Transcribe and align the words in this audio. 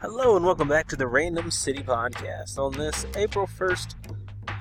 Hello 0.00 0.34
and 0.34 0.44
welcome 0.46 0.66
back 0.66 0.88
to 0.88 0.96
the 0.96 1.06
Random 1.06 1.50
City 1.50 1.82
Podcast. 1.82 2.56
On 2.56 2.72
this 2.72 3.04
April 3.16 3.46
1st 3.46 3.96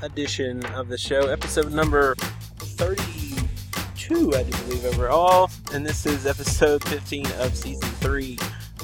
edition 0.01 0.65
of 0.75 0.89
the 0.89 0.97
show, 0.97 1.29
episode 1.29 1.71
number 1.71 2.13
32, 2.15 4.35
I 4.35 4.43
do 4.43 4.51
believe, 4.51 4.83
overall. 4.83 5.49
And 5.71 5.85
this 5.85 6.05
is 6.05 6.27
episode 6.27 6.83
15 6.89 7.25
of 7.37 7.55
season 7.55 7.87
3 7.87 8.37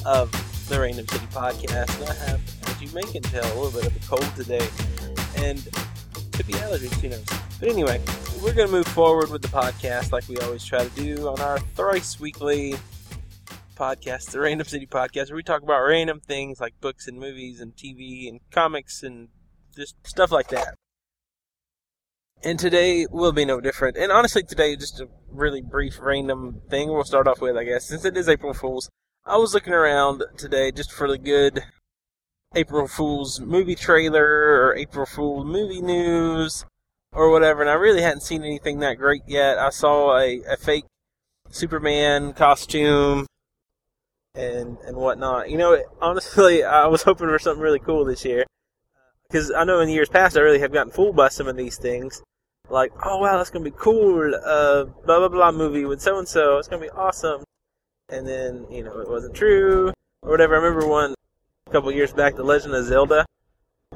of 0.06 0.32
the 0.70 0.80
Random 0.80 1.06
City 1.06 1.26
Podcast. 1.26 2.00
And 2.00 2.10
I 2.10 2.14
have, 2.30 2.40
as 2.70 2.82
you 2.82 2.90
may 2.96 3.04
can 3.04 3.24
tell, 3.24 3.44
a 3.44 3.56
little 3.60 3.78
bit 3.78 3.92
of 3.92 3.94
a 3.94 4.00
cold 4.08 4.26
today. 4.38 4.66
And 5.36 5.62
could 6.32 6.48
be 6.48 6.54
allergies, 6.54 6.98
who 7.02 7.10
knows. 7.10 7.26
But 7.60 7.68
anyway, 7.68 8.02
we're 8.42 8.54
going 8.54 8.70
to 8.70 8.74
move 8.74 8.88
forward 8.88 9.30
with 9.30 9.42
the 9.42 9.50
podcast 9.50 10.14
like 10.14 10.26
we 10.30 10.38
always 10.38 10.64
try 10.64 10.88
to 10.88 10.90
do 10.92 11.28
on 11.28 11.42
our 11.42 11.60
thrice 11.60 12.18
weekly 12.18 12.76
podcast, 13.76 14.32
the 14.32 14.40
Random 14.40 14.66
City 14.66 14.88
Podcast, 14.88 15.30
where 15.30 15.36
we 15.36 15.44
talk 15.44 15.62
about 15.62 15.82
random 15.82 16.20
things 16.20 16.60
like 16.60 16.80
books 16.82 17.08
and 17.08 17.20
movies 17.20 17.60
and 17.60 17.76
TV 17.76 18.28
and 18.30 18.40
comics 18.52 19.04
and 19.04 19.30
just 19.76 19.96
stuff 20.08 20.32
like 20.32 20.48
that. 20.50 20.76
And 22.44 22.60
today 22.60 23.06
will 23.10 23.32
be 23.32 23.46
no 23.46 23.60
different. 23.60 23.98
And 23.98 24.12
honestly, 24.12 24.44
today 24.44 24.76
just 24.76 25.00
a 25.00 25.08
really 25.30 25.62
brief 25.62 26.00
random 26.00 26.62
thing 26.70 26.90
we'll 26.90 27.04
start 27.04 27.28
off 27.28 27.42
with, 27.42 27.58
I 27.58 27.64
guess, 27.64 27.88
since 27.88 28.06
it 28.06 28.16
is 28.18 28.30
April 28.30 28.54
Fool's. 28.54 28.90
I 29.26 29.38
was 29.38 29.54
looking 29.54 29.74
around 29.74 30.24
today 30.38 30.72
just 30.72 30.92
for 30.92 31.10
the 31.10 31.18
good 31.18 31.64
April 32.54 32.88
Fool's 32.88 33.42
movie 33.42 33.76
trailer 33.76 34.24
or 34.24 34.76
April 34.76 35.06
Fool's 35.06 35.46
movie 35.46 35.82
news 35.82 36.66
or 37.12 37.30
whatever, 37.32 37.62
and 37.62 37.70
I 37.70 37.74
really 37.74 38.02
hadn't 38.02 38.22
seen 38.22 38.44
anything 38.44 38.80
that 38.80 38.98
great 38.98 39.24
yet. 39.26 39.58
I 39.58 39.70
saw 39.70 40.18
a, 40.18 40.42
a 40.50 40.58
fake 40.58 40.86
Superman 41.50 42.34
costume 42.34 43.26
and 44.36 44.78
and 44.86 44.98
whatnot. 44.98 45.50
You 45.50 45.58
know, 45.58 45.78
honestly, 46.02 46.64
I 46.82 46.88
was 46.88 47.04
hoping 47.04 47.28
for 47.28 47.40
something 47.40 47.62
really 47.62 47.80
cool 47.80 48.06
this 48.06 48.26
year 48.26 48.46
because 49.28 49.52
I 49.52 49.64
know 49.64 49.80
in 49.80 49.90
years 49.90 50.10
past 50.10 50.38
I 50.38 50.42
really 50.42 50.60
have 50.60 50.74
gotten 50.74 50.92
fooled 50.92 51.16
by 51.16 51.30
some 51.30 51.48
of 51.48 51.58
these 51.58 51.78
things. 51.78 52.22
Like, 52.70 52.92
oh 53.06 53.20
wow, 53.20 53.38
that's 53.38 53.50
gonna 53.50 53.66
be 53.66 53.72
cool. 53.78 54.34
Uh, 54.34 54.86
blah 55.06 55.20
blah 55.20 55.30
blah 55.30 55.52
movie 55.52 55.86
with 55.86 56.02
so 56.02 56.18
and 56.18 56.28
so. 56.28 56.58
It's 56.58 56.68
gonna 56.68 56.82
be 56.82 56.90
awesome. 56.90 57.44
And 58.10 58.28
then 58.28 58.66
you 58.70 58.84
know 58.84 59.00
it 59.00 59.10
wasn't 59.10 59.36
true 59.36 59.94
or 60.22 60.32
whatever. 60.32 60.56
I 60.56 60.60
remember 60.60 60.88
one 60.88 61.14
a 61.68 61.72
couple 61.72 61.92
years 61.92 62.14
back, 62.14 62.36
The 62.36 62.44
Legend 62.44 62.76
of 62.76 62.86
Zelda 62.86 63.26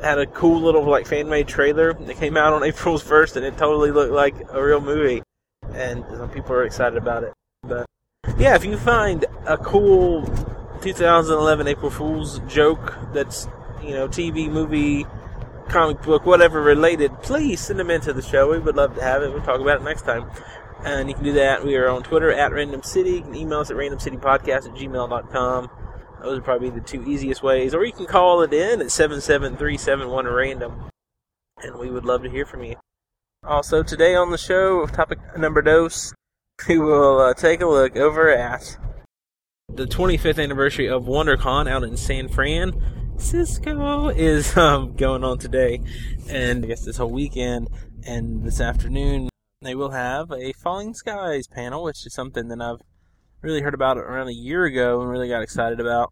had 0.01 0.17
a 0.17 0.25
cool 0.25 0.61
little 0.61 0.83
like 0.83 1.05
fan 1.05 1.29
made 1.29 1.47
trailer 1.47 1.93
that 1.93 2.17
came 2.17 2.37
out 2.37 2.53
on 2.53 2.63
April 2.69 2.97
1st, 2.97 3.37
and 3.37 3.45
it 3.45 3.57
totally 3.57 3.91
looked 3.91 4.13
like 4.13 4.35
a 4.51 4.63
real 4.63 4.81
movie. 4.81 5.21
And 5.73 6.03
some 6.09 6.29
people 6.29 6.53
are 6.53 6.63
excited 6.63 6.97
about 6.97 7.23
it. 7.23 7.33
But 7.63 7.85
yeah, 8.39 8.55
if 8.55 8.63
you 8.63 8.77
find 8.77 9.25
a 9.45 9.57
cool 9.57 10.25
2011 10.81 11.67
April 11.67 11.91
Fool's 11.91 12.39
joke 12.47 12.95
that's, 13.13 13.47
you 13.83 13.91
know, 13.91 14.07
TV, 14.07 14.49
movie, 14.49 15.05
comic 15.67 16.01
book, 16.01 16.25
whatever 16.25 16.61
related, 16.61 17.11
please 17.21 17.59
send 17.59 17.79
them 17.79 17.89
into 17.89 18.13
the 18.13 18.21
show. 18.21 18.49
We 18.49 18.59
would 18.59 18.77
love 18.77 18.95
to 18.95 19.03
have 19.03 19.23
it. 19.23 19.33
We'll 19.33 19.43
talk 19.43 19.59
about 19.59 19.81
it 19.81 19.83
next 19.83 20.03
time. 20.03 20.29
And 20.85 21.09
you 21.09 21.15
can 21.15 21.25
do 21.25 21.33
that. 21.33 21.65
We 21.65 21.75
are 21.75 21.89
on 21.89 22.01
Twitter 22.01 22.31
at 22.31 22.53
Random 22.53 22.81
City. 22.81 23.11
You 23.11 23.21
can 23.23 23.35
email 23.35 23.59
us 23.59 23.71
at 23.71 23.75
randomcitypodcast 23.75 24.67
at 24.67 24.73
gmail.com. 24.73 25.69
Those 26.21 26.39
are 26.39 26.41
probably 26.41 26.69
the 26.69 26.79
two 26.79 27.03
easiest 27.03 27.43
ways. 27.43 27.73
Or 27.73 27.83
you 27.83 27.91
can 27.91 28.05
call 28.05 28.41
it 28.41 28.53
in 28.53 28.81
at 28.81 28.91
77371 28.91 30.27
random. 30.27 30.89
And 31.61 31.77
we 31.77 31.89
would 31.89 32.05
love 32.05 32.23
to 32.23 32.29
hear 32.29 32.45
from 32.45 32.63
you. 32.63 32.77
Also, 33.43 33.83
today 33.83 34.15
on 34.15 34.31
the 34.31 34.37
show, 34.37 34.85
topic 34.87 35.19
number 35.37 35.61
dose, 35.61 36.13
we 36.67 36.77
will 36.77 37.19
uh, 37.19 37.33
take 37.33 37.61
a 37.61 37.65
look 37.65 37.95
over 37.95 38.29
at 38.29 38.77
the 39.69 39.85
25th 39.85 40.41
anniversary 40.41 40.89
of 40.89 41.03
WonderCon 41.03 41.69
out 41.69 41.83
in 41.83 41.95
San 41.95 42.27
Francisco 42.27 44.09
is 44.09 44.57
um, 44.57 44.95
going 44.95 45.23
on 45.23 45.37
today, 45.37 45.81
and 46.27 46.65
I 46.65 46.67
guess 46.67 46.83
this 46.83 46.97
whole 46.97 47.11
weekend 47.11 47.69
and 48.05 48.43
this 48.43 48.59
afternoon. 48.59 49.29
They 49.61 49.75
will 49.75 49.91
have 49.91 50.31
a 50.31 50.53
Falling 50.53 50.93
Skies 50.93 51.47
panel, 51.47 51.83
which 51.83 52.05
is 52.05 52.13
something 52.13 52.47
that 52.47 52.61
I've 52.61 52.81
really 53.41 53.61
heard 53.61 53.73
about 53.73 53.97
around 53.97 54.27
a 54.27 54.33
year 54.33 54.65
ago 54.65 55.01
and 55.01 55.09
really 55.09 55.29
got 55.29 55.41
excited 55.41 55.79
about. 55.79 56.11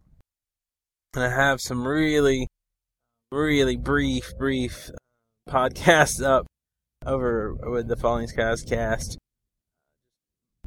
And 1.16 1.23
I 1.23 1.29
have 1.29 1.61
some 1.61 1.88
really, 1.88 2.47
really 3.31 3.77
brief, 3.77 4.33
brief 4.38 4.91
podcasts 5.50 6.23
up 6.23 6.45
over 7.05 7.53
with 7.53 7.88
the 7.88 7.95
Falling 7.95 8.27
Skies 8.27 8.61
cast 8.61 9.17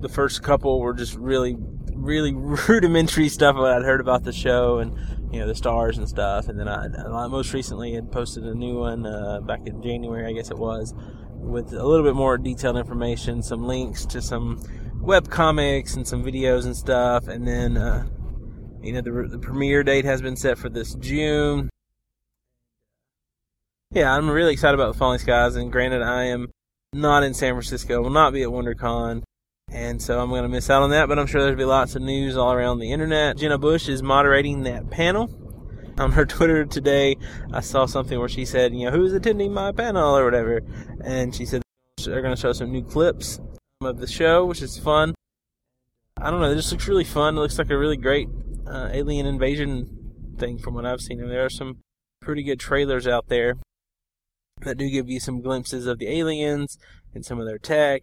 the 0.01 0.09
first 0.09 0.43
couple 0.43 0.81
were 0.81 0.95
just 0.95 1.15
really, 1.17 1.57
really 1.95 2.33
rudimentary 2.69 3.29
stuff 3.29 3.57
I'd 3.57 3.83
heard 3.83 4.01
about 4.01 4.25
the 4.25 4.33
show 4.33 4.79
and 4.79 4.97
you 5.33 5.41
know 5.41 5.47
the 5.47 5.55
stars 5.55 5.99
and 5.99 6.09
stuff. 6.09 6.49
And 6.49 6.59
then 6.59 6.69
I, 6.69 6.87
I 6.87 7.27
most 7.29 7.53
recently 7.53 7.93
had 7.95 8.11
posted 8.11 8.45
a 8.45 8.55
new 8.55 8.79
one 8.79 9.07
uh, 9.07 9.41
back 9.41 9.67
in 9.67 9.83
January, 9.83 10.27
I 10.27 10.33
guess 10.33 10.51
it 10.51 10.59
was, 10.59 10.95
with 11.31 11.73
a 11.73 11.87
little 11.87 12.05
bit 12.05 12.15
more 12.15 12.37
detailed 12.39 12.77
information, 12.77 13.43
some 13.43 13.65
links 13.65 14.05
to 14.07 14.21
some 14.21 14.61
web 15.01 15.31
comics 15.31 15.95
and 15.95 16.07
some 16.07 16.25
videos 16.25 16.65
and 16.65 16.77
stuff. 16.77 17.29
And 17.29 17.47
then 17.47 17.77
uh, 17.77 18.07
you 18.83 18.93
know 18.93 19.01
the, 19.01 19.29
the 19.29 19.39
premiere 19.39 19.83
date 19.83 20.05
has 20.05 20.23
been 20.23 20.37
set 20.37 20.59
for 20.59 20.69
this 20.69 20.95
June. 20.95 21.71
Yeah, 23.93 24.15
I'm 24.15 24.31
really 24.31 24.53
excited 24.53 24.75
about 24.75 24.95
Falling 24.95 25.19
Skies. 25.19 25.57
And 25.57 25.73
granted, 25.73 26.03
I 26.03 26.25
am 26.25 26.53
not 26.93 27.25
in 27.25 27.35
San 27.35 27.55
Francisco, 27.55 28.01
will 28.01 28.11
not 28.11 28.33
be 28.33 28.43
at 28.43 28.49
WonderCon. 28.49 29.23
And 29.73 30.03
so 30.03 30.21
I'm 30.21 30.31
going 30.31 30.43
to 30.43 30.49
miss 30.49 30.69
out 30.69 30.83
on 30.83 30.91
that, 30.91 31.09
but 31.09 31.19
I'm 31.19 31.27
sure 31.27 31.41
there'll 31.43 31.57
be 31.57 31.65
lots 31.65 31.95
of 31.95 32.03
news 32.03 32.37
all 32.37 32.53
around 32.53 32.81
the 32.81 32.91
internet. 32.91 33.37
Jenna 33.37 33.57
Busch 33.57 33.89
is 33.89 34.03
moderating 34.03 34.65
that 34.65 34.91
panel. 34.91 35.31
On 35.99 36.13
her 36.13 36.27
Twitter 36.27 36.65
today, 36.65 37.17
I 37.53 37.61
saw 37.61 37.87
something 37.87 38.19
where 38.19 38.29
she 38.29 38.45
said, 38.45 38.75
you 38.75 38.87
know, 38.87 38.91
who's 38.91 39.13
attending 39.13 39.53
my 39.53 39.71
panel 39.71 40.17
or 40.17 40.25
whatever. 40.25 40.63
And 41.05 41.35
she 41.35 41.45
said 41.45 41.63
they're 42.05 42.23
going 42.23 42.35
to 42.35 42.41
show 42.41 42.53
some 42.53 42.73
new 42.73 42.83
clips 42.83 43.41
of 43.81 43.99
the 43.99 44.07
show, 44.07 44.45
which 44.45 44.63
is 44.63 44.77
fun. 44.79 45.15
I 46.17 46.31
don't 46.31 46.41
know, 46.41 46.51
it 46.51 46.57
just 46.57 46.73
looks 46.73 46.89
really 46.89 47.05
fun. 47.05 47.37
It 47.37 47.41
looks 47.41 47.59
like 47.59 47.71
a 47.71 47.79
really 47.79 47.97
great 47.97 48.29
uh, 48.67 48.89
alien 48.93 49.27
invasion 49.27 50.35
thing 50.39 50.59
from 50.59 50.75
what 50.75 50.85
I've 50.85 51.01
seen. 51.01 51.21
And 51.21 51.31
there 51.31 51.45
are 51.45 51.51
some 51.51 51.79
pretty 52.21 52.43
good 52.43 52.59
trailers 52.59 53.07
out 53.07 53.29
there 53.29 53.55
that 54.63 54.77
do 54.77 54.91
give 54.91 55.09
you 55.09 55.21
some 55.21 55.41
glimpses 55.41 55.87
of 55.87 55.99
the 55.99 56.09
aliens 56.09 56.77
and 57.15 57.25
some 57.25 57.39
of 57.39 57.47
their 57.47 57.59
tech 57.59 58.03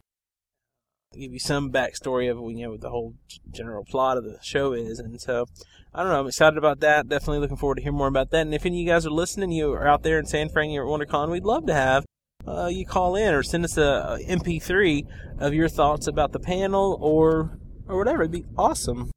give 1.14 1.34
you 1.34 1.40
some 1.40 1.72
backstory 1.72 2.30
of 2.30 2.38
you 2.56 2.64
know 2.64 2.72
what 2.72 2.82
the 2.82 2.90
whole 2.90 3.16
general 3.52 3.84
plot 3.86 4.18
of 4.18 4.24
the 4.24 4.38
show 4.42 4.74
is, 4.74 5.00
and 5.00 5.20
so 5.22 5.46
I 5.94 6.04
don't 6.04 6.12
know. 6.12 6.20
I'm 6.20 6.28
excited 6.28 6.58
about 6.58 6.80
that. 6.82 7.08
Definitely 7.08 7.40
looking 7.40 7.58
forward 7.58 7.76
to 7.76 7.82
hear 7.82 7.92
more 7.92 8.08
about 8.08 8.32
that. 8.32 8.42
And 8.42 8.54
if 8.54 8.66
any 8.66 8.78
of 8.78 8.86
you 8.86 8.92
guys 8.92 9.06
are 9.06 9.12
listening, 9.12 9.52
you 9.52 9.72
are 9.72 9.88
out 9.88 10.04
there 10.04 10.20
in 10.20 10.26
San 10.26 10.50
Fran, 10.50 10.70
you're 10.70 10.86
at 10.86 11.08
WonderCon, 11.08 11.32
we'd 11.32 11.44
love 11.44 11.66
to 11.68 11.74
have 11.74 12.06
uh, 12.48 12.68
you 12.68 12.86
call 12.86 13.16
in 13.16 13.34
or 13.34 13.44
send 13.44 13.66
us 13.66 13.78
a, 13.78 13.82
a 14.20 14.26
MP3 14.26 15.06
of 15.40 15.54
your 15.54 15.68
thoughts 15.68 16.08
about 16.08 16.32
the 16.32 16.40
panel 16.40 16.98
or 17.02 17.60
or 17.88 17.98
whatever. 17.98 18.24
It'd 18.24 18.32
be 18.32 18.46
awesome. 18.58 19.12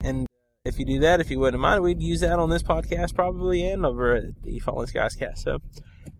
And 0.00 0.26
if 0.64 0.78
you 0.78 0.84
do 0.84 0.98
that, 1.00 1.20
if 1.20 1.30
you 1.30 1.38
wouldn't 1.38 1.60
mind, 1.60 1.82
we'd 1.82 2.02
use 2.02 2.20
that 2.20 2.38
on 2.38 2.50
this 2.50 2.62
podcast 2.62 3.14
probably 3.14 3.66
and 3.66 3.84
over 3.84 4.14
at 4.14 4.42
the 4.42 4.58
Falling 4.58 4.86
Skies 4.86 5.14
cast. 5.14 5.42
So, 5.42 5.58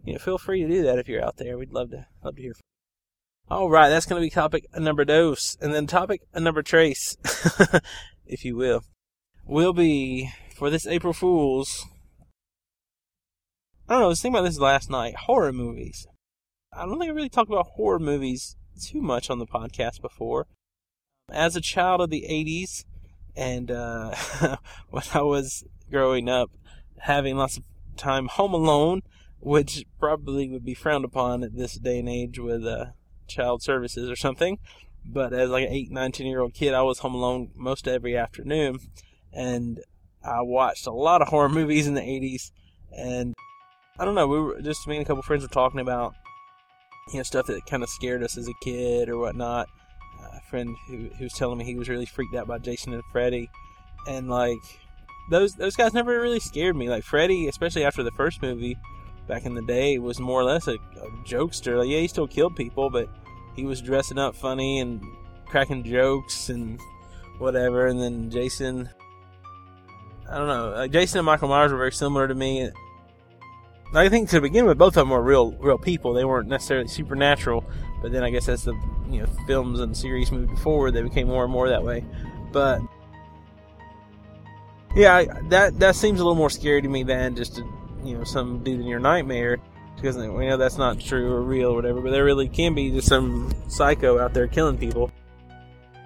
you 0.04 0.14
know, 0.14 0.18
feel 0.18 0.38
free 0.38 0.62
to 0.62 0.68
do 0.68 0.82
that 0.82 0.98
if 0.98 1.08
you're 1.08 1.24
out 1.24 1.36
there. 1.36 1.58
We'd 1.58 1.72
love 1.72 1.90
to 1.90 2.06
love 2.22 2.36
to 2.36 2.42
hear 2.42 2.54
from 2.54 2.62
all 3.48 3.70
right, 3.70 3.88
that's 3.88 4.06
going 4.06 4.20
to 4.20 4.26
be 4.26 4.30
topic 4.30 4.66
number 4.76 5.04
dose. 5.04 5.56
And 5.60 5.72
then 5.72 5.86
topic 5.86 6.22
number 6.34 6.62
trace, 6.62 7.16
if 8.26 8.44
you 8.44 8.56
will, 8.56 8.82
will 9.44 9.72
be 9.72 10.30
for 10.56 10.70
this 10.70 10.86
April 10.86 11.12
Fool's. 11.12 11.86
I 13.88 13.94
don't 13.94 14.00
know, 14.00 14.06
I 14.06 14.08
was 14.08 14.20
thinking 14.20 14.36
about 14.36 14.48
this 14.48 14.58
last 14.58 14.90
night. 14.90 15.14
Horror 15.14 15.52
movies. 15.52 16.06
I 16.72 16.86
don't 16.86 16.98
think 16.98 17.10
I 17.10 17.14
really 17.14 17.28
talked 17.28 17.50
about 17.50 17.68
horror 17.74 18.00
movies 18.00 18.56
too 18.82 19.00
much 19.00 19.30
on 19.30 19.38
the 19.38 19.46
podcast 19.46 20.00
before. 20.00 20.46
As 21.30 21.54
a 21.54 21.60
child 21.60 22.00
of 22.00 22.10
the 22.10 22.26
80s, 22.28 22.84
and 23.36 23.70
uh, 23.70 24.14
when 24.90 25.04
I 25.14 25.22
was 25.22 25.64
growing 25.90 26.28
up, 26.28 26.50
having 26.98 27.36
lots 27.36 27.56
of 27.56 27.64
time 27.96 28.26
home 28.26 28.54
alone, 28.54 29.02
which 29.38 29.84
probably 30.00 30.48
would 30.50 30.64
be 30.64 30.74
frowned 30.74 31.04
upon 31.04 31.44
at 31.44 31.56
this 31.56 31.74
day 31.74 32.00
and 32.00 32.08
age 32.08 32.38
with 32.38 32.66
uh, 32.66 32.86
child 33.26 33.62
services 33.62 34.10
or 34.10 34.16
something. 34.16 34.58
But 35.04 35.32
as 35.32 35.50
like 35.50 35.66
an 35.66 35.72
8, 35.72 35.90
19 35.90 36.26
year 36.26 36.40
old 36.40 36.54
kid, 36.54 36.74
I 36.74 36.82
was 36.82 36.98
home 36.98 37.14
alone 37.14 37.50
most 37.54 37.86
every 37.86 38.16
afternoon. 38.16 38.78
And 39.32 39.80
I 40.24 40.42
watched 40.42 40.86
a 40.86 40.92
lot 40.92 41.22
of 41.22 41.28
horror 41.28 41.48
movies 41.48 41.86
in 41.86 41.94
the 41.94 42.00
80s. 42.00 42.50
And 42.96 43.34
I 43.98 44.04
don't 44.04 44.14
know, 44.14 44.26
we 44.26 44.40
were 44.40 44.60
just 44.60 44.86
me 44.86 44.96
and 44.96 45.04
a 45.04 45.06
couple 45.06 45.22
friends 45.22 45.42
were 45.42 45.48
talking 45.48 45.80
about, 45.80 46.14
you 47.12 47.18
know, 47.18 47.22
stuff 47.22 47.46
that 47.46 47.66
kind 47.66 47.82
of 47.82 47.88
scared 47.88 48.22
us 48.22 48.36
as 48.36 48.48
a 48.48 48.54
kid 48.62 49.08
or 49.08 49.18
whatnot. 49.18 49.68
Uh, 50.20 50.38
a 50.38 50.40
friend 50.50 50.74
who, 50.88 51.08
who 51.18 51.24
was 51.24 51.34
telling 51.34 51.58
me 51.58 51.64
he 51.64 51.76
was 51.76 51.88
really 51.88 52.06
freaked 52.06 52.34
out 52.34 52.48
by 52.48 52.58
Jason 52.58 52.92
and 52.94 53.02
Freddy. 53.12 53.50
And 54.08 54.28
like, 54.28 54.58
those 55.30 55.54
those 55.54 55.76
guys 55.76 55.92
never 55.92 56.20
really 56.20 56.40
scared 56.40 56.76
me. 56.76 56.88
Like 56.88 57.04
Freddy, 57.04 57.48
especially 57.48 57.84
after 57.84 58.02
the 58.02 58.12
first 58.12 58.42
movie, 58.42 58.76
back 59.26 59.44
in 59.44 59.54
the 59.54 59.62
day 59.62 59.98
was 59.98 60.20
more 60.20 60.40
or 60.40 60.44
less 60.44 60.68
a, 60.68 60.74
a 60.74 61.10
jokester. 61.24 61.78
Like, 61.78 61.88
yeah, 61.88 61.98
he 61.98 62.08
still 62.08 62.26
killed 62.26 62.56
people, 62.56 62.90
but 62.90 63.08
he 63.54 63.64
was 63.64 63.80
dressing 63.80 64.18
up 64.18 64.34
funny 64.34 64.80
and 64.80 65.02
cracking 65.46 65.84
jokes 65.84 66.48
and 66.48 66.80
whatever. 67.38 67.86
And 67.86 68.00
then 68.00 68.30
Jason, 68.30 68.88
I 70.28 70.38
don't 70.38 70.48
know. 70.48 70.72
Like 70.76 70.90
Jason 70.90 71.18
and 71.18 71.26
Michael 71.26 71.48
Myers 71.48 71.72
were 71.72 71.78
very 71.78 71.92
similar 71.92 72.28
to 72.28 72.34
me. 72.34 72.70
I 73.94 74.08
think 74.08 74.28
to 74.30 74.40
begin 74.40 74.66
with, 74.66 74.78
both 74.78 74.96
of 74.96 75.02
them 75.02 75.10
were 75.10 75.22
real, 75.22 75.52
real 75.52 75.78
people. 75.78 76.12
They 76.12 76.24
weren't 76.24 76.48
necessarily 76.48 76.88
supernatural, 76.88 77.64
but 78.02 78.12
then 78.12 78.22
I 78.22 78.30
guess 78.30 78.48
as 78.48 78.64
the 78.64 78.72
you 79.08 79.20
know 79.20 79.26
films 79.46 79.80
and 79.80 79.96
series 79.96 80.32
moved 80.32 80.58
forward, 80.58 80.92
they 80.92 81.02
became 81.02 81.28
more 81.28 81.44
and 81.44 81.52
more 81.52 81.68
that 81.68 81.82
way. 81.82 82.04
But 82.52 82.80
yeah, 84.94 85.24
that 85.48 85.78
that 85.78 85.94
seems 85.94 86.20
a 86.20 86.24
little 86.24 86.34
more 86.34 86.50
scary 86.50 86.82
to 86.82 86.88
me 86.88 87.04
than 87.04 87.36
just 87.36 87.58
a, 87.58 87.64
you 88.06 88.18
know 88.18 88.24
some 88.24 88.62
dude 88.62 88.80
in 88.80 88.86
your 88.86 89.00
nightmare 89.00 89.58
because 89.96 90.16
we 90.16 90.46
know 90.46 90.56
that's 90.56 90.78
not 90.78 91.00
true 91.00 91.32
or 91.32 91.42
real 91.42 91.70
or 91.70 91.76
whatever. 91.76 92.00
But 92.00 92.10
there 92.10 92.24
really 92.24 92.48
can 92.48 92.74
be 92.74 92.90
just 92.90 93.08
some 93.08 93.52
psycho 93.68 94.18
out 94.18 94.34
there 94.34 94.46
killing 94.46 94.78
people. 94.78 95.10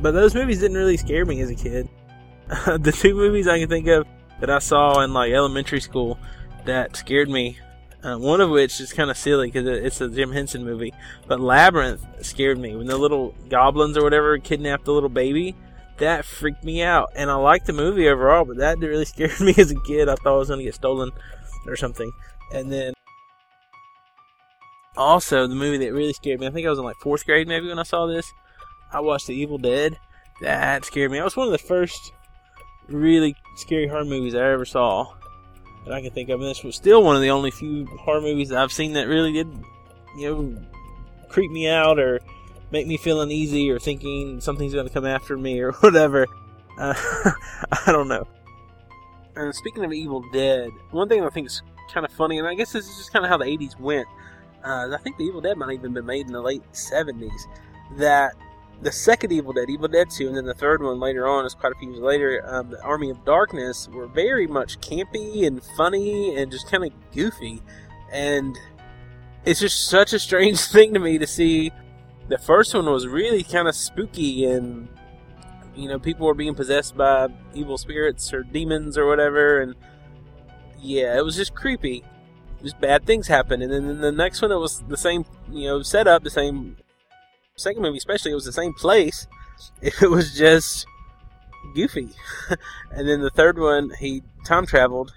But 0.00 0.12
those 0.12 0.34
movies 0.34 0.60
didn't 0.60 0.76
really 0.76 0.96
scare 0.96 1.26
me 1.26 1.40
as 1.40 1.50
a 1.50 1.54
kid. 1.54 1.88
the 2.48 2.92
two 2.92 3.14
movies 3.14 3.46
I 3.46 3.58
can 3.58 3.68
think 3.68 3.86
of 3.88 4.06
that 4.40 4.50
I 4.50 4.58
saw 4.58 5.00
in 5.00 5.12
like 5.12 5.32
elementary 5.32 5.80
school 5.80 6.18
that 6.64 6.96
scared 6.96 7.28
me. 7.28 7.58
Uh, 8.02 8.16
one 8.16 8.40
of 8.40 8.48
which 8.48 8.80
is 8.80 8.94
kind 8.94 9.10
of 9.10 9.16
silly 9.16 9.50
because 9.50 9.68
it's 9.68 10.00
a 10.00 10.08
Jim 10.08 10.32
Henson 10.32 10.64
movie, 10.64 10.94
but 11.26 11.38
Labyrinth 11.38 12.02
scared 12.24 12.58
me 12.58 12.74
when 12.74 12.86
the 12.86 12.96
little 12.96 13.34
goblins 13.50 13.98
or 13.98 14.02
whatever 14.02 14.38
kidnapped 14.38 14.86
the 14.86 14.92
little 14.92 15.10
baby. 15.10 15.54
That 15.98 16.24
freaked 16.24 16.64
me 16.64 16.82
out, 16.82 17.10
and 17.14 17.30
I 17.30 17.34
liked 17.34 17.66
the 17.66 17.74
movie 17.74 18.08
overall, 18.08 18.46
but 18.46 18.56
that 18.56 18.78
really 18.78 19.04
scared 19.04 19.38
me 19.38 19.54
as 19.58 19.70
a 19.70 19.78
kid. 19.82 20.08
I 20.08 20.14
thought 20.14 20.34
I 20.34 20.38
was 20.38 20.48
going 20.48 20.60
to 20.60 20.64
get 20.64 20.74
stolen 20.74 21.10
or 21.66 21.76
something. 21.76 22.10
And 22.52 22.72
then 22.72 22.94
also 24.96 25.46
the 25.46 25.54
movie 25.54 25.78
that 25.78 25.92
really 25.92 26.12
scared 26.12 26.40
me. 26.40 26.46
I 26.46 26.50
think 26.50 26.66
I 26.66 26.70
was 26.70 26.78
in 26.78 26.84
like 26.84 26.96
fourth 26.96 27.24
grade 27.24 27.48
maybe 27.48 27.68
when 27.68 27.78
I 27.78 27.84
saw 27.84 28.06
this. 28.06 28.32
I 28.92 29.00
watched 29.00 29.26
The 29.26 29.34
Evil 29.34 29.58
Dead. 29.58 29.98
That 30.40 30.84
scared 30.84 31.10
me. 31.10 31.18
That 31.18 31.24
was 31.24 31.36
one 31.36 31.46
of 31.46 31.52
the 31.52 31.58
first 31.58 32.12
really 32.88 33.36
scary 33.56 33.86
horror 33.86 34.04
movies 34.04 34.34
I 34.34 34.50
ever 34.50 34.64
saw 34.64 35.14
that 35.84 35.94
I 35.94 36.00
can 36.00 36.10
think 36.10 36.28
of. 36.28 36.40
And 36.40 36.48
this 36.48 36.64
was 36.64 36.76
still 36.76 37.02
one 37.02 37.16
of 37.16 37.22
the 37.22 37.30
only 37.30 37.50
few 37.50 37.86
horror 37.86 38.20
movies 38.20 38.52
I've 38.52 38.72
seen 38.72 38.94
that 38.94 39.06
really 39.06 39.32
did, 39.32 39.48
you 40.16 40.30
know, 40.30 40.62
creep 41.28 41.50
me 41.50 41.68
out 41.68 41.98
or 41.98 42.20
make 42.70 42.86
me 42.86 42.96
feel 42.96 43.20
uneasy 43.20 43.70
or 43.70 43.78
thinking 43.78 44.40
something's 44.40 44.74
going 44.74 44.86
to 44.86 44.92
come 44.92 45.06
after 45.06 45.36
me 45.36 45.60
or 45.60 45.72
whatever. 45.80 46.26
Uh, 46.78 46.94
I 47.86 47.92
don't 47.92 48.08
know. 48.08 48.26
And 49.36 49.54
speaking 49.54 49.84
of 49.84 49.92
Evil 49.92 50.24
Dead, 50.32 50.70
one 50.90 51.08
thing 51.08 51.24
I 51.24 51.28
think 51.30 51.46
is 51.46 51.62
kind 51.92 52.04
of 52.04 52.12
funny, 52.12 52.38
and 52.38 52.46
I 52.46 52.54
guess 52.54 52.72
this 52.72 52.88
is 52.88 52.96
just 52.96 53.12
kind 53.12 53.24
of 53.24 53.30
how 53.30 53.36
the 53.36 53.44
80s 53.44 53.78
went. 53.78 54.06
Uh, 54.64 54.90
I 54.92 54.98
think 55.02 55.16
the 55.16 55.24
Evil 55.24 55.40
Dead 55.40 55.56
might 55.56 55.66
have 55.66 55.80
even 55.80 55.94
been 55.94 56.06
made 56.06 56.26
in 56.26 56.32
the 56.32 56.40
late 56.40 56.62
70s. 56.72 57.30
That 57.96 58.34
the 58.82 58.92
second 58.92 59.32
Evil 59.32 59.52
Dead, 59.52 59.68
Evil 59.68 59.88
Dead 59.88 60.08
2, 60.10 60.28
and 60.28 60.36
then 60.36 60.44
the 60.44 60.54
third 60.54 60.82
one 60.82 61.00
later 61.00 61.26
on, 61.26 61.44
is 61.44 61.54
quite 61.54 61.72
a 61.72 61.74
few 61.76 61.90
years 61.90 62.00
later, 62.00 62.42
um, 62.46 62.70
the 62.70 62.82
Army 62.82 63.10
of 63.10 63.24
Darkness, 63.24 63.88
were 63.88 64.06
very 64.06 64.46
much 64.46 64.80
campy 64.80 65.46
and 65.46 65.62
funny 65.76 66.36
and 66.36 66.50
just 66.50 66.70
kind 66.70 66.84
of 66.84 66.92
goofy. 67.12 67.62
And 68.12 68.58
it's 69.44 69.60
just 69.60 69.88
such 69.88 70.12
a 70.12 70.18
strange 70.18 70.60
thing 70.72 70.94
to 70.94 71.00
me 71.00 71.18
to 71.18 71.26
see. 71.26 71.72
The 72.28 72.38
first 72.38 72.74
one 72.74 72.86
was 72.86 73.06
really 73.06 73.42
kind 73.42 73.68
of 73.68 73.74
spooky 73.74 74.44
and, 74.44 74.88
you 75.74 75.88
know, 75.88 75.98
people 75.98 76.26
were 76.26 76.34
being 76.34 76.54
possessed 76.54 76.96
by 76.96 77.28
evil 77.54 77.78
spirits 77.78 78.32
or 78.32 78.42
demons 78.42 78.98
or 78.98 79.06
whatever. 79.06 79.60
And 79.60 79.74
yeah, 80.80 81.16
it 81.16 81.24
was 81.24 81.36
just 81.36 81.54
creepy. 81.54 82.04
Just 82.62 82.80
bad 82.80 83.06
things 83.06 83.26
happened. 83.26 83.62
And 83.62 83.72
then 83.72 84.00
the 84.00 84.12
next 84.12 84.42
one, 84.42 84.52
it 84.52 84.56
was 84.56 84.80
the 84.88 84.96
same, 84.96 85.24
you 85.50 85.66
know, 85.66 85.82
setup, 85.82 86.22
the 86.22 86.30
same 86.30 86.76
second 87.56 87.82
movie 87.82 87.98
especially, 87.98 88.32
it 88.32 88.34
was 88.34 88.44
the 88.44 88.52
same 88.52 88.74
place. 88.74 89.26
It 89.82 90.08
was 90.08 90.34
just 90.34 90.86
goofy. 91.74 92.08
and 92.90 93.06
then 93.06 93.20
the 93.20 93.28
third 93.28 93.58
one, 93.58 93.90
he 94.00 94.22
time 94.46 94.64
traveled 94.64 95.12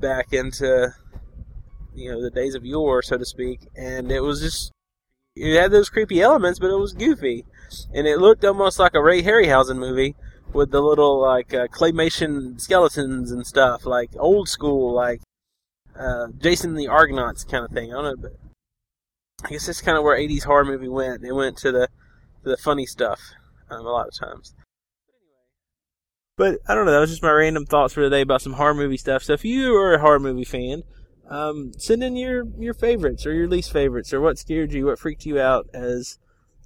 back 0.00 0.32
into 0.32 0.94
you 1.94 2.10
know 2.10 2.22
the 2.22 2.30
days 2.30 2.54
of 2.54 2.64
yore, 2.64 3.02
so 3.02 3.16
to 3.16 3.24
speak, 3.24 3.60
and 3.76 4.10
it 4.12 4.20
was 4.20 4.40
just 4.40 4.72
it 5.34 5.58
had 5.58 5.70
those 5.70 5.88
creepy 5.88 6.20
elements, 6.20 6.58
but 6.58 6.70
it 6.70 6.78
was 6.78 6.92
goofy, 6.92 7.46
and 7.94 8.06
it 8.06 8.18
looked 8.18 8.44
almost 8.44 8.78
like 8.78 8.94
a 8.94 9.02
Ray 9.02 9.22
Harryhausen 9.22 9.76
movie 9.76 10.16
with 10.52 10.70
the 10.70 10.80
little 10.80 11.20
like 11.20 11.54
uh, 11.54 11.66
claymation 11.68 12.60
skeletons 12.60 13.30
and 13.30 13.46
stuff, 13.46 13.86
like 13.86 14.10
old 14.18 14.48
school, 14.48 14.92
like 14.92 15.20
uh, 15.98 16.28
Jason 16.38 16.74
the 16.74 16.88
Argonauts 16.88 17.44
kind 17.44 17.64
of 17.64 17.70
thing. 17.70 17.92
I 17.92 17.96
don't 17.96 18.04
know, 18.04 18.16
but 18.16 18.32
I 19.44 19.50
guess 19.50 19.66
that's 19.66 19.80
kind 19.80 19.96
of 19.96 20.04
where 20.04 20.18
80s 20.18 20.44
horror 20.44 20.64
movie 20.64 20.88
went. 20.88 21.24
It 21.24 21.32
went 21.32 21.56
to 21.58 21.72
the 21.72 21.88
to 22.42 22.50
the 22.50 22.56
funny 22.56 22.86
stuff 22.86 23.20
um, 23.70 23.86
a 23.86 23.90
lot 23.90 24.08
of 24.08 24.14
times. 24.18 24.54
But 26.36 26.58
I 26.66 26.74
don't 26.74 26.86
know. 26.86 26.92
That 26.92 27.00
was 27.00 27.10
just 27.10 27.22
my 27.22 27.30
random 27.30 27.66
thoughts 27.66 27.92
for 27.92 28.00
today 28.00 28.22
about 28.22 28.40
some 28.40 28.54
horror 28.54 28.74
movie 28.74 28.96
stuff. 28.96 29.22
So 29.22 29.34
if 29.34 29.44
you 29.44 29.76
are 29.76 29.94
a 29.94 30.00
horror 30.00 30.20
movie 30.20 30.44
fan, 30.44 30.84
um, 31.28 31.72
send 31.76 32.02
in 32.02 32.16
your 32.16 32.44
your 32.58 32.74
favorites 32.74 33.26
or 33.26 33.32
your 33.32 33.46
least 33.46 33.72
favorites 33.72 34.12
or 34.12 34.20
what 34.20 34.38
scared 34.38 34.72
you, 34.72 34.86
what 34.86 34.98
freaked 34.98 35.26
you 35.26 35.38
out 35.38 35.68
as 35.74 36.18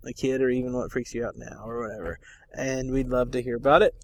a 0.07 0.13
kid, 0.13 0.41
or 0.41 0.51
even 0.51 0.73
what 0.73 0.91
freaks 0.93 1.15
you 1.15 1.25
out 1.25 1.37
now 1.37 1.63
or 1.65 1.81
whatever. 1.81 2.19
And 2.53 2.91
we'd 2.91 3.09
love 3.09 3.31
to 3.33 3.43
hear 3.43 3.57
about 3.57 3.83
it. 3.83 3.95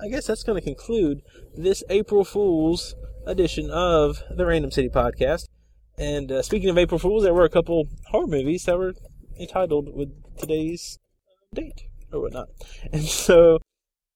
I 0.00 0.08
guess 0.08 0.26
that's 0.26 0.44
going 0.44 0.60
to 0.60 0.64
conclude 0.64 1.22
this 1.56 1.82
April 1.90 2.24
Fool's 2.24 2.94
edition 3.26 3.70
of 3.70 4.22
the 4.30 4.46
Random 4.46 4.70
City 4.70 4.88
Podcast. 4.88 5.48
And 5.98 6.30
uh, 6.30 6.42
speaking 6.42 6.70
of 6.70 6.78
April 6.78 6.98
Fools, 6.98 7.24
there 7.24 7.34
were 7.34 7.44
a 7.44 7.50
couple 7.50 7.88
horror 8.10 8.28
movies 8.28 8.64
that 8.64 8.78
were 8.78 8.94
entitled 9.38 9.94
with 9.94 10.10
today's 10.38 10.98
date 11.52 11.82
or 12.12 12.20
whatnot. 12.20 12.48
And 12.92 13.04
so, 13.04 13.58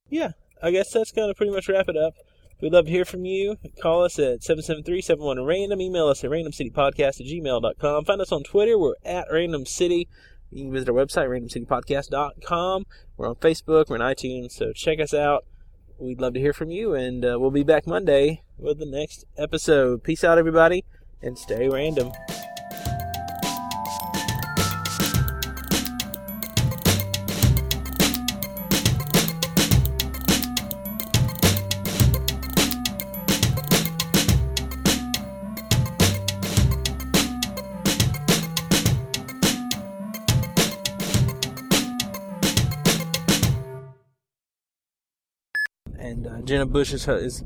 yeah, 0.08 0.32
I 0.62 0.70
guess 0.70 0.92
that's 0.92 1.10
going 1.10 1.28
to 1.28 1.34
pretty 1.34 1.52
much 1.52 1.68
wrap 1.68 1.88
it 1.88 1.96
up. 1.96 2.14
We'd 2.60 2.72
love 2.72 2.84
to 2.84 2.92
hear 2.92 3.04
from 3.04 3.24
you. 3.24 3.56
Call 3.82 4.04
us 4.04 4.20
at 4.20 4.42
773-71-RANDOM. 4.42 5.80
Email 5.80 6.06
us 6.06 6.22
at 6.22 6.30
randomcitypodcast 6.30 7.20
at 7.20 7.26
gmail.com. 7.26 8.04
Find 8.04 8.20
us 8.20 8.30
on 8.30 8.44
Twitter. 8.44 8.78
We're 8.78 8.94
at 9.04 9.26
Random 9.32 9.66
City. 9.66 10.08
You 10.52 10.64
can 10.64 10.72
visit 10.72 10.88
our 10.88 10.94
website, 10.94 11.28
randomcitypodcast.com. 11.28 12.86
We're 13.16 13.28
on 13.28 13.36
Facebook. 13.36 13.88
We're 13.88 13.96
on 13.96 14.14
iTunes. 14.14 14.52
So 14.52 14.72
check 14.72 15.00
us 15.00 15.14
out. 15.14 15.44
We'd 15.98 16.20
love 16.20 16.34
to 16.34 16.40
hear 16.40 16.52
from 16.52 16.70
you. 16.70 16.94
And 16.94 17.24
uh, 17.24 17.38
we'll 17.38 17.50
be 17.50 17.62
back 17.62 17.86
Monday 17.86 18.42
with 18.58 18.78
the 18.78 18.86
next 18.86 19.24
episode. 19.38 20.02
Peace 20.02 20.24
out, 20.24 20.38
everybody 20.38 20.84
and 21.22 21.38
stay 21.38 21.68
random. 21.68 22.12
Jenna 46.52 46.66
Busch 46.66 46.92
is, 46.92 47.08
is 47.08 47.42